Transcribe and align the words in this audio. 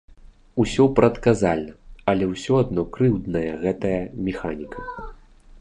Усё 0.61 0.83
прадказальна, 0.99 1.75
але 2.13 2.31
ўсё 2.33 2.53
адно 2.63 2.81
крыўдная 2.97 3.53
гэтая 3.67 4.01
механіка. 4.31 4.79